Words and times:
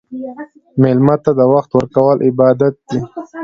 مېلمه 0.81 1.15
ته 1.23 1.31
وخت 1.53 1.71
ورکول 1.73 2.17
عبادت 2.27 2.75
دی. 2.87 2.99